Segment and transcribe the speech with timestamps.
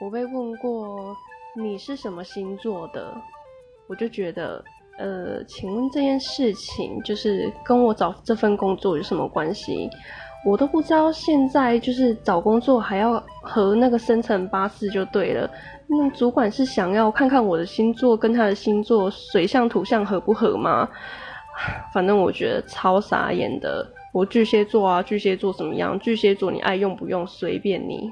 [0.00, 1.16] 我被问过
[1.56, 3.12] 你是什么星座的
[3.88, 4.62] 我就觉得
[4.98, 9.88] 呃请问这件事情就是跟我找这份工作有什么关系？
[10.46, 15.50] 我都不知道现在就是找工作还要和那个生辰八字就对了
[15.88, 20.88] 那主管是想要看看我的星座跟他的星座水象土象合不合吗？
[21.92, 23.84] 反正我觉得超傻眼的
[24.14, 25.98] 我巨蟹座啊巨蟹座怎么样？
[25.98, 28.08] 巨蟹座你爱用不用随便你